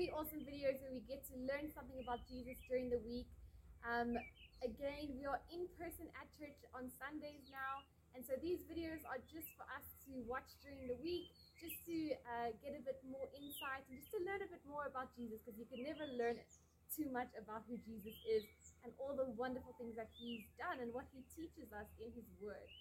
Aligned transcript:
really 0.00 0.16
awesome 0.16 0.40
videos 0.48 0.80
where 0.80 0.96
we 0.96 1.04
get 1.04 1.20
to 1.28 1.36
learn 1.44 1.68
something 1.76 2.00
about 2.00 2.24
Jesus 2.24 2.56
during 2.64 2.88
the 2.88 2.96
week. 3.04 3.28
Um, 3.84 4.16
again, 4.64 5.12
we 5.12 5.28
are 5.28 5.36
in 5.52 5.68
person 5.76 6.08
at 6.16 6.24
church 6.40 6.56
on 6.72 6.88
Sundays 6.96 7.44
now, 7.52 7.84
and 8.16 8.24
so 8.24 8.32
these 8.40 8.64
videos 8.64 9.04
are 9.04 9.20
just 9.28 9.52
for 9.60 9.68
us 9.76 9.84
to 10.08 10.16
watch 10.24 10.48
during 10.64 10.88
the 10.88 10.96
week, 11.04 11.28
just 11.60 11.76
to 11.84 12.16
uh, 12.16 12.48
get 12.64 12.80
a 12.80 12.80
bit 12.80 12.96
more 13.04 13.28
insight 13.36 13.84
and 13.92 14.00
just 14.00 14.08
to 14.16 14.24
learn 14.24 14.40
a 14.40 14.48
bit 14.48 14.64
more 14.64 14.88
about 14.88 15.12
Jesus, 15.20 15.44
because 15.44 15.60
you 15.60 15.68
can 15.68 15.84
never 15.84 16.08
learn 16.16 16.40
too 16.88 17.12
much 17.12 17.28
about 17.36 17.68
who 17.68 17.76
Jesus 17.84 18.16
is 18.24 18.48
and 18.80 18.96
all 18.96 19.12
the 19.12 19.28
wonderful 19.36 19.76
things 19.76 20.00
that 20.00 20.08
He's 20.16 20.48
done 20.56 20.80
and 20.80 20.96
what 20.96 21.12
He 21.12 21.20
teaches 21.36 21.68
us 21.76 21.92
in 22.00 22.08
His 22.16 22.24
Word. 22.40 22.72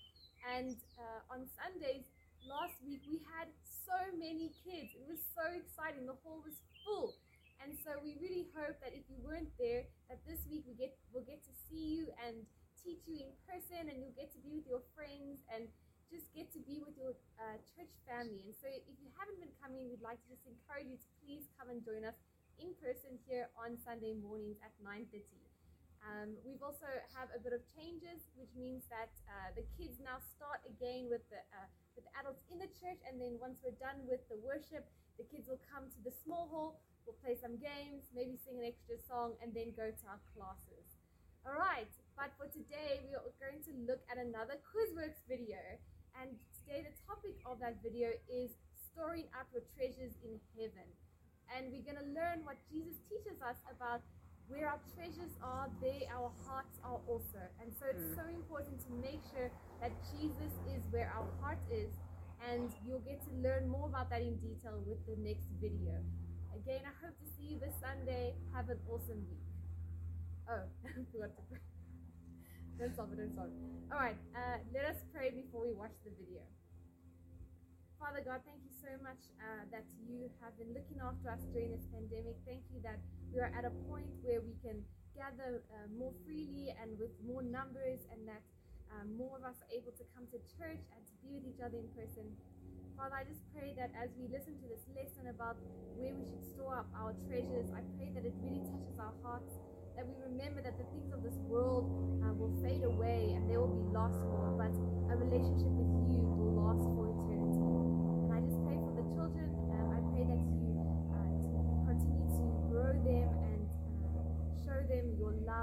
And 0.55 0.79
uh, 0.95 1.35
on 1.35 1.51
Sundays, 1.51 2.07
last 2.45 2.77
week 2.85 3.03
we 3.07 3.19
had 3.35 3.49
so 3.63 3.97
many 4.15 4.53
kids. 4.63 4.93
It 4.95 5.05
was 5.07 5.21
so 5.33 5.43
exciting. 5.51 6.05
The 6.05 6.17
hall 6.21 6.43
was 6.45 6.55
full. 6.85 7.17
And 7.59 7.75
so 7.83 7.99
we 7.99 8.15
really 8.23 8.47
hope 8.55 8.79
that 8.79 8.95
if 8.95 9.03
you 9.11 9.19
weren't 9.19 9.51
there, 9.59 9.83
that 10.07 10.23
this 10.23 10.39
week 10.47 10.63
we 10.63 10.79
get 10.79 10.95
we'll 11.11 11.27
get 11.27 11.43
to 11.43 11.53
see 11.67 11.99
you 11.99 12.07
and 12.23 12.47
teach 12.79 13.03
you 13.03 13.19
in 13.19 13.35
person, 13.43 13.91
and 13.91 13.99
you'll 13.99 14.15
get 14.15 14.31
to 14.31 14.39
be 14.39 14.55
with 14.55 14.63
your 14.63 14.79
friends 14.95 15.43
and 15.51 15.67
just 16.07 16.31
get 16.31 16.47
to 16.55 16.61
be 16.63 16.79
with 16.79 16.95
your 16.95 17.13
uh, 17.37 17.59
church 17.75 17.91
family. 18.07 18.47
And 18.47 18.55
so 18.55 18.71
if 18.71 18.95
you 19.03 19.11
haven't 19.19 19.43
been 19.43 19.53
coming, 19.59 19.91
we'd 19.91 20.01
like 20.01 20.17
to 20.23 20.27
just 20.31 20.47
encourage 20.47 20.87
you 20.87 20.97
to 20.97 21.09
please 21.19 21.45
come 21.59 21.67
and 21.67 21.83
join 21.83 22.07
us 22.07 22.15
in 22.63 22.71
person 22.79 23.19
here 23.27 23.51
on 23.59 23.75
Sunday 23.83 24.15
mornings 24.15 24.57
at 24.63 24.71
9:30. 24.79 25.48
Um, 26.05 26.39
we've 26.47 26.63
also 26.63 26.87
have 27.15 27.27
a 27.35 27.39
bit 27.39 27.51
of 27.51 27.61
changes, 27.75 28.23
which 28.39 28.51
means 28.55 28.87
that 28.87 29.11
uh, 29.27 29.51
the 29.55 29.67
kids 29.75 29.99
now 29.99 30.23
start 30.35 30.63
again 30.63 31.11
with 31.11 31.23
the 31.27 31.43
uh, 31.51 31.67
with 31.95 32.07
the 32.07 32.13
adults 32.15 32.43
in 32.47 32.57
the 32.59 32.71
church, 32.79 32.99
and 33.03 33.19
then 33.19 33.35
once 33.37 33.59
we're 33.59 33.75
done 33.77 34.07
with 34.07 34.23
the 34.31 34.39
worship, 34.39 34.87
the 35.19 35.27
kids 35.27 35.51
will 35.51 35.59
come 35.67 35.91
to 35.91 35.99
the 36.07 36.15
small 36.23 36.47
hall. 36.47 36.79
We'll 37.03 37.19
play 37.19 37.35
some 37.35 37.59
games, 37.59 38.07
maybe 38.15 38.39
sing 38.39 38.61
an 38.61 38.67
extra 38.67 38.95
song, 39.01 39.35
and 39.43 39.51
then 39.51 39.75
go 39.75 39.91
to 39.91 40.03
our 40.07 40.21
classes. 40.31 40.87
All 41.43 41.55
right, 41.55 41.91
but 42.15 42.31
for 42.39 42.47
today, 42.51 43.03
we 43.03 43.15
are 43.15 43.23
going 43.39 43.63
to 43.67 43.73
look 43.87 44.03
at 44.11 44.19
another 44.19 44.59
Quizworks 44.63 45.23
video, 45.27 45.59
and 46.15 46.35
today 46.63 46.83
the 46.83 46.95
topic 47.03 47.39
of 47.43 47.59
that 47.59 47.79
video 47.83 48.11
is 48.27 48.55
storing 48.91 49.27
up 49.35 49.47
your 49.51 49.63
treasures 49.75 50.15
in 50.23 50.39
heaven, 50.55 50.87
and 51.51 51.71
we're 51.71 51.83
going 51.83 51.99
to 51.99 52.09
learn 52.15 52.43
what 52.47 52.59
Jesus 52.71 52.99
teaches 53.07 53.39
us 53.43 53.59
about 53.67 54.03
where 54.49 54.65
our 54.65 54.81
treasures 54.97 55.37
are, 55.45 55.69
there 55.79 56.09
our 56.09 56.33
hearts 56.43 56.81
are 56.83 56.99
also. 57.05 57.41
And 57.61 57.69
so 57.77 57.85
it's 57.85 58.17
so 58.17 58.25
important 58.25 58.81
to 58.81 58.91
make 58.97 59.21
sure 59.29 59.53
that 59.79 59.93
Jesus 60.09 60.51
is 60.73 60.81
where 60.89 61.13
our 61.13 61.29
heart 61.39 61.61
is. 61.69 61.93
And 62.49 62.73
you'll 62.83 63.05
get 63.05 63.21
to 63.29 63.31
learn 63.45 63.69
more 63.69 63.87
about 63.87 64.09
that 64.09 64.21
in 64.21 64.35
detail 64.41 64.81
with 64.85 64.99
the 65.05 65.15
next 65.21 65.45
video. 65.61 66.01
Again, 66.55 66.81
I 66.81 66.93
hope 66.97 67.13
to 67.13 67.27
see 67.37 67.53
you 67.53 67.59
this 67.59 67.75
Sunday. 67.77 68.33
Have 68.55 68.69
an 68.69 68.79
awesome 68.89 69.21
week. 69.29 69.45
Oh, 70.49 70.65
I 70.85 71.05
forgot 71.13 71.35
to 71.37 71.43
pray. 71.45 71.61
Don't 72.79 72.93
stop 72.93 73.11
it, 73.11 73.17
don't 73.19 73.33
stop 73.33 73.51
it. 73.51 73.59
All 73.91 73.99
right, 73.99 74.15
uh, 74.31 74.63
let 74.73 74.85
us 74.85 74.95
pray 75.13 75.35
before 75.35 75.67
we 75.67 75.73
watch 75.75 75.91
the 76.07 76.11
video. 76.15 76.39
Father 77.99 78.23
God, 78.23 78.39
thank 78.47 78.63
you 78.63 78.71
so 78.79 78.95
much 79.03 79.19
uh, 79.43 79.67
that 79.75 79.83
you 80.07 80.31
have 80.39 80.55
been 80.55 80.71
looking 80.71 81.03
after 81.03 81.27
us 81.35 81.43
during 81.51 81.75
this 81.75 81.83
pandemic. 81.91 82.39
Thank 82.47 82.63
you 82.71 82.79
that 82.79 82.95
we 83.35 83.43
are 83.43 83.51
at 83.51 83.67
a 83.67 83.75
point 83.91 84.07
where 84.23 84.39
we 84.39 84.55
can 84.63 84.79
gather 85.19 85.59
uh, 85.67 85.83
more 85.91 86.15
freely 86.23 86.71
and 86.79 86.95
with 86.95 87.11
more 87.19 87.43
numbers, 87.43 88.07
and 88.07 88.23
that 88.23 88.39
um, 88.95 89.11
more 89.19 89.35
of 89.35 89.43
us 89.43 89.59
are 89.59 89.71
able 89.75 89.91
to 89.99 90.07
come 90.15 90.23
to 90.31 90.39
church 90.55 90.79
and 90.95 91.01
to 91.03 91.13
be 91.19 91.35
with 91.35 91.43
each 91.43 91.59
other 91.59 91.75
in 91.75 91.91
person. 91.91 92.23
Father, 92.95 93.19
I 93.19 93.27
just 93.27 93.43
pray 93.51 93.75
that 93.75 93.91
as 93.99 94.15
we 94.15 94.31
listen 94.31 94.55
to 94.63 94.67
this 94.71 94.87
lesson 94.95 95.27
about 95.35 95.59
where 95.99 96.15
we 96.15 96.23
should 96.23 96.47
store 96.55 96.79
up 96.79 96.87
our 96.95 97.11
treasures, 97.27 97.67
I 97.75 97.83
pray 97.99 98.15
that 98.15 98.23
it 98.23 98.31
really 98.39 98.63
touches 98.63 98.95
our 98.95 99.11
hearts, 99.27 99.59
that 99.99 100.07
we 100.07 100.15
remember 100.23 100.63
that 100.63 100.79
the 100.79 100.87
things 100.95 101.11
of 101.11 101.19
this 101.19 101.35
world 101.51 101.83
uh, 102.23 102.31
will 102.31 102.55
fade 102.63 102.87
away 102.87 103.35
and 103.35 103.43
they 103.51 103.59
will 103.59 103.75
be 103.75 103.91
lost 103.91 104.23
for, 104.31 104.55
but 104.55 104.71
a 105.11 105.19
relationship 105.19 105.67
with 105.75 105.91
you 106.07 106.18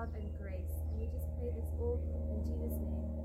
love 0.07 0.15
and 0.15 0.39
grace. 0.39 0.71
And 0.91 1.01
we 1.01 1.07
just 1.07 1.27
pray 1.39 1.51
this 1.51 1.71
all 1.81 2.01
in 2.31 2.45
Jesus' 2.45 2.79
name. 2.79 3.16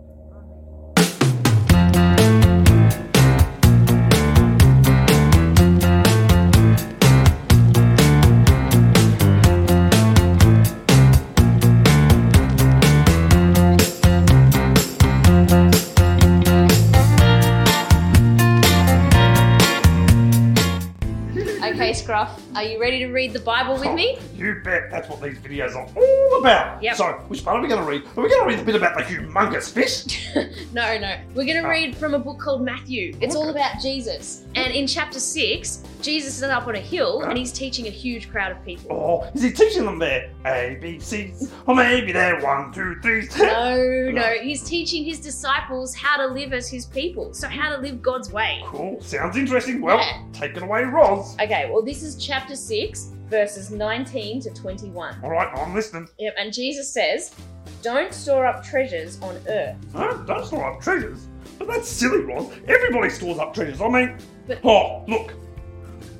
Okay, 21.71 21.93
Scruff, 21.93 22.41
are 22.55 22.63
you 22.63 22.81
ready 22.81 22.99
to 22.99 23.07
read 23.13 23.31
the 23.31 23.39
Bible 23.39 23.75
with 23.79 23.93
me? 23.93 24.17
You 24.35 24.59
bet 24.63 24.91
that's 24.91 25.07
what 25.07 25.21
these 25.21 25.37
videos 25.37 25.73
are 25.73 25.87
all 25.95 26.39
about. 26.41 26.83
Yep. 26.83 26.95
So, 26.97 27.05
which 27.29 27.45
part 27.45 27.57
are 27.57 27.61
we 27.61 27.69
going 27.69 27.79
to 27.81 27.87
read? 27.89 28.01
Are 28.17 28.23
we 28.23 28.29
going 28.29 28.41
to 28.41 28.45
read 28.47 28.59
the 28.59 28.65
bit 28.65 28.75
about 28.75 28.97
the 28.97 29.03
humongous 29.03 29.71
fish? 29.71 30.27
No, 30.73 30.97
no. 30.97 31.17
We're 31.35 31.43
going 31.45 31.61
to 31.61 31.65
Ah. 31.65 31.69
read 31.69 31.97
from 31.97 32.13
a 32.13 32.19
book 32.19 32.39
called 32.39 32.61
Matthew. 32.63 33.13
It's 33.19 33.35
all 33.35 33.49
about 33.49 33.81
Jesus. 33.81 34.45
And 34.55 34.73
in 34.73 34.87
chapter 34.87 35.19
6, 35.19 35.83
Jesus 36.01 36.37
is 36.37 36.43
up 36.43 36.65
on 36.67 36.75
a 36.75 36.79
hill 36.79 37.23
and 37.23 37.37
he's 37.37 37.51
teaching 37.51 37.87
a 37.87 37.89
huge 37.89 38.31
crowd 38.31 38.53
of 38.53 38.63
people. 38.63 38.95
Oh, 38.95 39.29
is 39.35 39.41
he 39.43 39.51
teaching 39.51 39.83
them 39.83 39.99
their 39.99 40.29
ABCs? 40.45 41.51
Or 41.67 41.75
maybe 41.75 42.13
they're 42.13 42.39
one, 42.41 42.71
two, 42.71 42.95
three, 43.01 43.27
No, 43.37 43.75
No. 44.11 44.11
no. 44.11 44.33
He's 44.41 44.63
teaching 44.63 45.03
his 45.03 45.19
disciples 45.19 45.93
how 45.93 46.15
to 46.25 46.27
live 46.33 46.53
as 46.53 46.69
his 46.69 46.85
people. 46.85 47.33
So, 47.33 47.49
how 47.49 47.69
to 47.75 47.81
live 47.81 48.01
God's 48.01 48.31
way. 48.31 48.61
Cool. 48.65 49.01
Sounds 49.01 49.35
interesting. 49.35 49.81
Well, 49.81 49.97
Yeah. 49.97 50.21
take 50.31 50.55
it 50.55 50.63
away, 50.63 50.83
Roz. 50.85 51.35
Okay, 51.41 51.60
well, 51.69 51.81
this 51.83 52.03
is 52.03 52.15
chapter 52.15 52.55
6, 52.55 53.11
verses 53.29 53.71
19 53.71 54.41
to 54.41 54.49
21. 54.51 55.15
All 55.23 55.29
right, 55.31 55.49
I'm 55.57 55.73
listening. 55.73 56.07
Yep, 56.19 56.35
and 56.37 56.53
Jesus 56.53 56.91
says, 56.93 57.33
Don't 57.81 58.13
store 58.13 58.45
up 58.45 58.63
treasures 58.63 59.21
on 59.21 59.37
earth. 59.47 59.75
No, 59.93 60.23
don't 60.25 60.45
store 60.45 60.73
up 60.73 60.81
treasures. 60.81 61.27
But 61.57 61.67
that's 61.67 61.87
silly, 61.87 62.21
Roz. 62.23 62.51
Everybody 62.67 63.09
stores 63.09 63.39
up 63.39 63.53
treasures. 63.53 63.81
I 63.81 63.87
mean, 63.89 64.17
But- 64.47 64.59
oh, 64.63 65.03
look. 65.07 65.33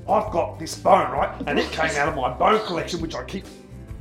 I've 0.09 0.31
got 0.31 0.57
this 0.59 0.75
bone, 0.75 1.11
right? 1.11 1.41
And 1.47 1.59
it 1.59 1.71
came 1.71 1.91
out 1.95 2.09
of 2.09 2.15
my 2.15 2.33
bone 2.33 2.65
collection, 2.65 3.01
which 3.01 3.15
I 3.15 3.23
keep 3.23 3.45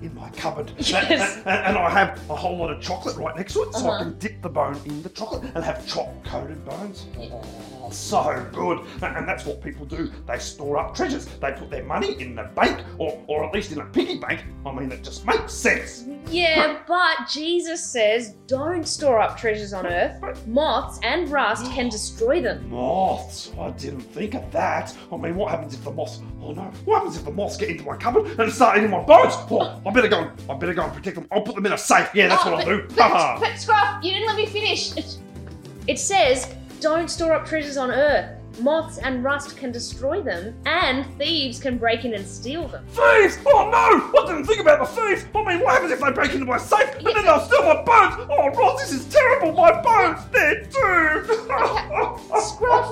in 0.03 0.15
my 0.15 0.29
cupboard. 0.31 0.71
And- 0.79 0.87
Yes. 0.91 1.37
And, 1.39 1.47
and 1.47 1.79
I 1.79 1.89
have 1.91 2.21
a 2.31 2.37
whole 2.37 2.57
lot 2.57 2.71
of 2.71 2.81
chocolate 2.81 3.17
right 3.17 3.37
next 3.37 3.53
to 3.55 3.63
it, 3.63 3.75
so 3.75 3.87
I 3.87 3.95
Uh-huh. 3.95 4.05
can 4.05 4.19
dip 4.19 4.43
the 4.43 4.49
bone 4.49 4.79
in 4.85 5.03
the 5.03 5.09
chocolate 5.11 5.45
and 5.55 5.65
have 5.65 5.87
chocolate 5.87 6.25
coated 6.25 6.65
bones. 6.65 7.07
Oh, 7.19 7.91
so 7.91 8.47
good. 8.53 8.81
And, 9.03 9.17
and 9.17 9.29
that's 9.29 9.45
what 9.45 9.63
people 9.63 9.85
do. 9.87 10.11
They 10.27 10.39
store 10.39 10.79
up 10.79 10.95
treasures. 10.95 11.27
They 11.27 11.53
put 11.53 11.71
their 11.71 11.85
money 11.85 12.21
in 12.21 12.35
the 12.35 12.45
bank, 12.55 12.85
or, 12.99 13.23
or 13.27 13.45
at 13.45 13.53
least 13.55 13.73
in 13.73 13.79
a 13.81 13.85
piggy 13.87 14.19
bank. 14.19 14.45
I 14.67 14.73
mean, 14.73 14.93
it 14.93 15.03
just 15.03 15.27
makes 15.27 15.53
sense. 15.53 16.05
Yeah, 16.29 16.79
but 16.87 17.29
Jesus 17.29 17.85
says, 17.85 18.35
Don't 18.47 18.87
store 18.87 19.21
up 19.21 19.37
treasures 19.37 19.73
on 19.73 19.87
earth. 19.87 20.47
Moths 20.47 21.01
and 21.03 21.29
rust 21.31 21.65
can 21.73 21.89
destroy 21.99 22.41
them. 22.41 22.69
Moths. 22.71 23.51
I 23.59 23.71
didn't 23.71 24.01
think 24.03 24.35
of 24.35 24.51
that. 24.53 24.97
I 25.13 25.17
mean, 25.17 25.35
what 25.35 25.51
happens 25.51 25.75
if 25.75 25.83
the 25.85 25.91
moths? 25.91 26.21
Oh 26.43 26.53
no! 26.53 26.63
What 26.85 26.99
happens 26.99 27.17
if 27.17 27.25
the 27.25 27.31
moths 27.33 27.57
get 27.57 27.69
into 27.71 27.85
my 27.85 27.97
cupboard 27.97 28.27
and 28.39 28.51
start 28.53 28.79
eating 28.79 28.91
my 28.91 29.03
bones? 29.03 29.35
Oh, 29.51 29.81
I 29.91 29.93
better 29.93 30.07
go. 30.09 30.31
I 30.49 30.55
better 30.55 30.73
go 30.75 30.85
and 30.85 30.93
protect 30.93 31.17
them. 31.17 31.27
I'll 31.33 31.43
put 31.43 31.57
them 31.57 31.67
in 31.67 31.73
a 31.73 31.79
safe. 31.79 32.09
Yeah, 32.15 32.29
that's 32.29 32.47
Oh, 32.47 32.53
what 32.53 32.61
I'll 32.61 32.67
do. 32.79 32.87
But, 32.97 33.41
but 33.41 33.57
Scruff, 33.59 34.05
you 34.05 34.13
didn't 34.13 34.29
let 34.29 34.37
me 34.37 34.47
finish. 34.47 34.93
It, 35.89 35.99
says, 35.99 36.55
Don't 36.81 37.11
store 37.11 37.33
up 37.33 37.45
treasures 37.45 37.77
on 37.77 37.91
earth. 37.91 38.37
Moths 38.61 38.99
and 38.99 39.25
rust 39.25 39.57
can 39.57 39.73
destroy 39.73 40.21
them, 40.21 40.55
and 40.67 41.05
thieves 41.19 41.59
can 41.59 41.77
break 41.79 42.05
in 42.05 42.15
and 42.15 42.27
steal 42.27 42.69
them. 42.69 42.85
Thieves! 42.89 43.39
Oh 43.47 43.69
no! 43.71 44.21
I 44.23 44.27
didn't 44.27 44.45
think 44.45 44.61
about 44.61 44.81
the 44.81 44.87
thieves. 44.87 45.25
I 45.35 45.45
mean, 45.45 45.61
what 45.61 45.73
happens 45.75 45.93
if 45.93 46.01
they 46.01 46.11
break 46.13 46.33
into 46.35 46.45
my 46.47 46.59
safe 46.59 46.95
and 46.97 47.07
then 47.07 47.25
they'll 47.25 47.41
steal 47.41 47.63
my 47.63 47.83
bones? 47.83 48.27
Oh, 48.29 48.49
Roz, 48.51 48.81
this 48.81 48.93
is 48.93 49.07
terrible. 49.13 49.53
My 49.53 49.81
bones, 49.81 50.21
they're 50.33 50.63
doomed. 50.65 51.27
Scruff, 52.43 52.91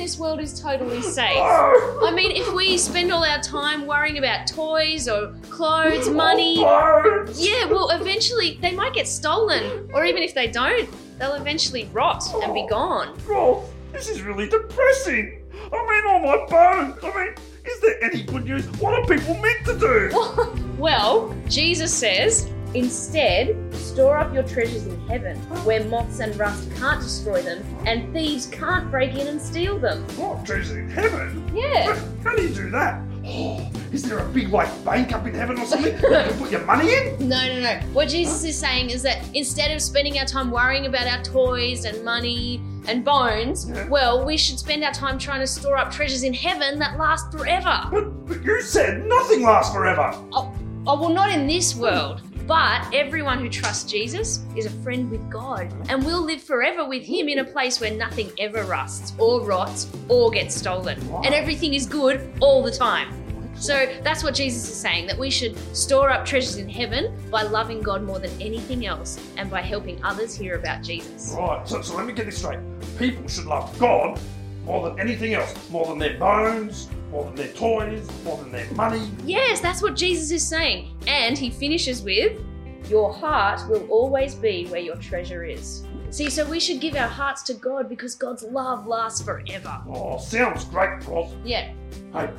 this 0.00 0.18
world 0.18 0.40
is 0.40 0.58
totally 0.58 1.02
safe. 1.18 1.36
Oh, 1.36 2.06
I 2.08 2.10
mean, 2.10 2.30
if 2.32 2.52
we 2.54 2.78
spend 2.78 3.12
all 3.12 3.22
our 3.22 3.40
time 3.40 3.86
worrying 3.86 4.18
about 4.18 4.46
toys 4.46 5.08
or 5.08 5.34
clothes, 5.50 6.08
oh, 6.08 6.14
money, 6.14 6.56
bones. 6.56 7.46
yeah, 7.46 7.66
well, 7.66 7.90
eventually 7.90 8.58
they 8.62 8.72
might 8.72 8.94
get 8.94 9.06
stolen. 9.06 9.90
Or 9.92 10.04
even 10.04 10.22
if 10.22 10.34
they 10.34 10.48
don't, 10.48 10.88
they'll 11.18 11.34
eventually 11.34 11.88
rot 11.92 12.24
and 12.42 12.54
be 12.54 12.62
oh, 12.62 12.68
gone. 12.68 13.18
Roz, 13.26 13.68
this 13.92 14.08
is 14.08 14.22
really 14.22 14.48
depressing. 14.48 15.42
I 15.72 15.76
mean, 15.76 16.04
all 16.08 16.20
my 16.20 16.46
bones. 16.46 16.98
I 17.04 17.24
mean, 17.24 17.34
is 17.66 17.80
there 17.80 18.02
any 18.02 18.22
good 18.22 18.46
news? 18.46 18.66
What 18.80 18.94
are 18.94 19.06
people 19.06 19.36
meant 19.36 19.64
to 19.66 19.78
do? 19.78 20.56
Well, 20.80 21.36
Jesus 21.46 21.92
says, 21.92 22.50
Instead, 22.74 23.56
store 23.74 24.16
up 24.16 24.32
your 24.32 24.44
treasures 24.44 24.86
in 24.86 25.00
heaven, 25.08 25.36
where 25.64 25.82
moths 25.84 26.20
and 26.20 26.36
rust 26.38 26.70
can't 26.76 27.00
destroy 27.00 27.42
them, 27.42 27.64
and 27.84 28.12
thieves 28.12 28.46
can't 28.46 28.90
break 28.90 29.14
in 29.14 29.26
and 29.26 29.40
steal 29.42 29.78
them. 29.78 30.02
What? 30.16 30.46
Treasures 30.46 30.76
in 30.76 30.88
heaven? 30.88 31.50
Yeah. 31.54 31.98
How 32.22 32.36
do 32.36 32.42
you 32.42 32.54
do 32.54 32.70
that? 32.70 33.02
Oh, 33.26 33.68
is 33.92 34.02
there 34.08 34.18
a 34.20 34.28
big 34.30 34.48
white 34.48 34.72
bank 34.84 35.12
up 35.12 35.26
in 35.26 35.34
heaven 35.34 35.58
or 35.58 35.66
something 35.66 35.92
you 35.94 35.98
can 36.00 36.38
put 36.38 36.50
your 36.50 36.64
money 36.64 36.92
in? 36.92 37.16
No, 37.28 37.46
no, 37.46 37.60
no. 37.60 37.80
What 37.92 38.08
Jesus 38.08 38.44
is 38.44 38.56
saying 38.58 38.90
is 38.90 39.02
that 39.02 39.18
instead 39.34 39.70
of 39.72 39.82
spending 39.82 40.18
our 40.18 40.24
time 40.24 40.50
worrying 40.50 40.86
about 40.86 41.06
our 41.06 41.22
toys 41.22 41.84
and 41.84 42.02
money 42.04 42.62
and 42.86 43.04
bones, 43.04 43.68
Yeah. 43.68 43.88
well, 43.88 44.24
we 44.24 44.36
should 44.36 44.58
spend 44.58 44.82
our 44.84 44.92
time 44.92 45.18
trying 45.18 45.40
to 45.40 45.46
store 45.46 45.76
up 45.76 45.90
treasures 45.92 46.22
in 46.22 46.32
heaven 46.32 46.78
that 46.78 46.96
last 46.98 47.30
forever. 47.30 47.82
But, 47.90 48.26
but 48.26 48.42
you 48.42 48.62
said 48.62 49.04
nothing 49.06 49.42
lasts 49.42 49.72
forever. 49.74 50.12
Oh, 50.32 50.52
well, 50.86 51.10
not 51.10 51.30
in 51.30 51.46
this 51.46 51.74
world. 51.76 52.22
But 52.50 52.92
everyone 52.92 53.38
who 53.38 53.48
trusts 53.48 53.88
Jesus 53.88 54.40
is 54.56 54.66
a 54.66 54.70
friend 54.82 55.08
with 55.08 55.30
God 55.30 55.72
and 55.88 56.04
will 56.04 56.20
live 56.20 56.42
forever 56.42 56.84
with 56.84 57.04
Him 57.04 57.28
in 57.28 57.38
a 57.38 57.44
place 57.44 57.80
where 57.80 57.92
nothing 57.92 58.32
ever 58.40 58.64
rusts 58.64 59.12
or 59.18 59.42
rots 59.42 59.86
or 60.08 60.32
gets 60.32 60.56
stolen. 60.56 60.98
And 61.24 61.32
everything 61.32 61.74
is 61.74 61.86
good 61.86 62.28
all 62.40 62.60
the 62.64 62.72
time. 62.72 63.14
So 63.54 63.86
that's 64.02 64.24
what 64.24 64.34
Jesus 64.34 64.68
is 64.68 64.74
saying 64.74 65.06
that 65.06 65.16
we 65.16 65.30
should 65.30 65.56
store 65.76 66.10
up 66.10 66.26
treasures 66.26 66.56
in 66.56 66.68
heaven 66.68 67.16
by 67.30 67.42
loving 67.42 67.82
God 67.82 68.02
more 68.02 68.18
than 68.18 68.32
anything 68.42 68.84
else 68.84 69.24
and 69.36 69.48
by 69.48 69.60
helping 69.60 70.02
others 70.02 70.34
hear 70.34 70.56
about 70.56 70.82
Jesus. 70.82 71.36
Right, 71.38 71.68
so, 71.68 71.80
so 71.82 71.96
let 71.96 72.04
me 72.04 72.12
get 72.12 72.26
this 72.26 72.38
straight. 72.38 72.58
People 72.98 73.28
should 73.28 73.46
love 73.46 73.78
God 73.78 74.18
more 74.64 74.90
than 74.90 74.98
anything 74.98 75.34
else, 75.34 75.54
more 75.70 75.86
than 75.86 76.00
their 76.00 76.18
bones, 76.18 76.88
more 77.10 77.24
than 77.24 77.34
their 77.34 77.52
toys, 77.52 78.08
more 78.24 78.36
than 78.38 78.52
their 78.52 78.70
money. 78.72 79.10
Yes, 79.24 79.60
that's 79.60 79.82
what 79.82 79.96
Jesus 79.96 80.30
is 80.30 80.46
saying. 80.46 80.96
And 81.06 81.36
he 81.36 81.50
finishes 81.50 82.02
with, 82.02 82.40
Your 82.88 83.12
heart 83.12 83.68
will 83.68 83.86
always 83.88 84.34
be 84.34 84.66
where 84.66 84.80
your 84.80 84.96
treasure 84.96 85.44
is. 85.44 85.84
See, 86.10 86.28
so 86.28 86.44
we 86.48 86.58
should 86.58 86.80
give 86.80 86.96
our 86.96 87.08
hearts 87.08 87.42
to 87.44 87.54
God 87.54 87.88
because 87.88 88.16
God's 88.16 88.42
love 88.42 88.86
lasts 88.86 89.22
forever. 89.22 89.80
Oh, 89.88 90.18
sounds 90.18 90.64
great, 90.64 91.06
Roz. 91.06 91.32
Yeah. 91.44 91.72
Hey, 92.12 92.30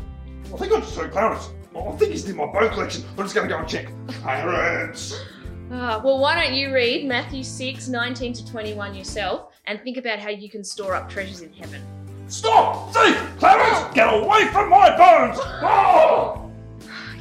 I 0.54 0.58
think 0.58 0.74
I 0.74 0.80
just 0.82 0.96
heard 0.96 1.12
Clarence. 1.12 1.50
I 1.74 1.92
think 1.94 2.12
he's 2.12 2.30
in 2.30 2.36
my 2.36 2.48
bone 2.48 2.70
collection. 2.70 3.04
I'm 3.12 3.24
just 3.24 3.34
going 3.34 3.48
to 3.48 3.54
go 3.54 3.60
and 3.60 3.68
check. 3.68 3.90
Clarence! 4.08 5.24
Ah, 5.72 6.02
well, 6.04 6.20
why 6.20 6.36
don't 6.36 6.54
you 6.54 6.74
read 6.74 7.08
Matthew 7.08 7.44
6, 7.44 7.88
19 7.88 8.34
to 8.34 8.46
21 8.46 8.94
yourself 8.94 9.54
and 9.68 9.80
think 9.82 9.96
about 9.96 10.20
how 10.20 10.30
you 10.30 10.50
can 10.50 10.66
store 10.66 10.94
up 10.94 11.10
treasures 11.10 11.40
in 11.40 11.54
heaven? 11.54 11.82
Stop! 12.32 12.94
Thief! 12.94 13.18
Clarence! 13.40 13.94
Get 13.94 14.08
away 14.14 14.48
from 14.54 14.70
my 14.70 14.96
bones! 14.96 15.38
Oh! 15.42 16.50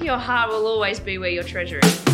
Your 0.01 0.19
heart 0.19 0.51
will 0.51 0.69
always 0.69 1.01
be 1.01 1.19
where 1.19 1.31
your 1.31 1.43
treasure 1.43 1.81
is. 1.83 2.10